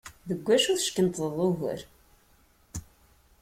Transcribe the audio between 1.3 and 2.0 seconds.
ugar?